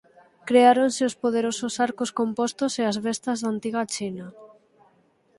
[0.49, 4.25] Creáronse os poderosos arcos compostos e as béstas da antiga China.